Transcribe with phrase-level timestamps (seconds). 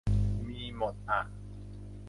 [0.47, 1.21] มีหมดอะ